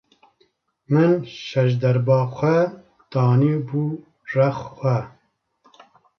[0.91, 1.11] Min
[1.45, 2.57] şejderba xwe
[3.11, 3.83] danî bû
[4.33, 4.97] rex xwe.